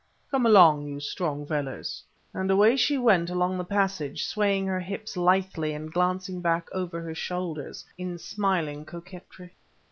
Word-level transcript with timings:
Come 0.31 0.47
along, 0.47 0.87
you 0.87 0.99
strong 0.99 1.45
fellers...." 1.45 2.03
And 2.33 2.49
away 2.49 2.75
she 2.75 2.97
went 2.97 3.29
along 3.29 3.59
the 3.59 3.63
passage, 3.63 4.23
swaying 4.25 4.65
her 4.65 4.79
hips 4.79 5.15
lithely 5.15 5.73
and 5.75 5.93
glancing 5.93 6.41
back 6.41 6.67
over 6.71 6.99
her 7.01 7.13
shoulders 7.13 7.85
in 7.99 8.17
smiling 8.17 8.83
coquetry. 8.83 9.53